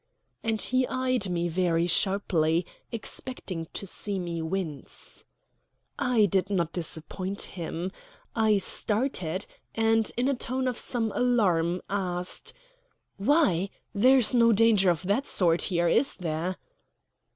And 0.41 0.59
he 0.59 0.87
eyed 0.87 1.29
me 1.29 1.47
very 1.47 1.85
sharply, 1.85 2.65
expecting 2.91 3.67
to 3.73 3.85
see 3.85 4.17
me 4.17 4.41
wince. 4.41 5.23
I 5.99 6.25
did 6.25 6.49
not 6.49 6.73
disappoint 6.73 7.41
him. 7.43 7.91
I 8.35 8.57
started 8.57 9.45
and, 9.75 10.11
in 10.17 10.27
a 10.27 10.33
tone 10.33 10.67
of 10.67 10.79
some 10.79 11.11
alarm, 11.13 11.83
asked: 11.87 12.51
"Why? 13.17 13.69
There 13.93 14.17
is 14.17 14.33
no 14.33 14.51
danger 14.51 14.89
of 14.89 15.03
that 15.03 15.27
sort 15.27 15.61
here, 15.61 15.87
is 15.87 16.15
there?" 16.15 16.57